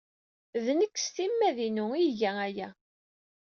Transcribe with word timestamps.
D 0.63 0.67
nekk 0.79 0.95
s 1.03 1.07
timmad-inu 1.15 1.85
ay 1.93 2.03
iga 2.09 2.31
aya. 2.47 2.69